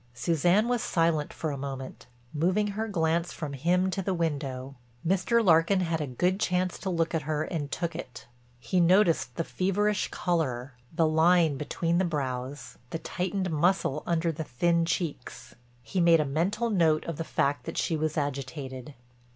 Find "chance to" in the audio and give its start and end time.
6.39-6.89